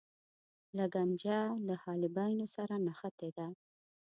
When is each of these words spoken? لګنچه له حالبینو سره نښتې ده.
لګنچه 0.77 1.37
له 1.67 1.75
حالبینو 1.83 2.45
سره 2.55 2.73
نښتې 2.85 3.29
ده. 3.37 3.47